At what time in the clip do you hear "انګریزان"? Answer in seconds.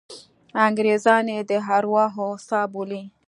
0.67-1.25